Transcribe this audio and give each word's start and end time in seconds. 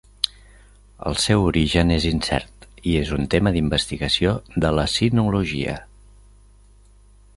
El 1.09 1.17
seu 1.23 1.43
origen 1.49 1.91
és 1.97 2.07
incert 2.11 2.65
i 2.93 2.95
és 3.01 3.11
un 3.19 3.29
tema 3.35 3.53
d'investigació 3.57 4.33
de 4.65 4.73
la 4.81 4.87
sinologia. 4.95 5.77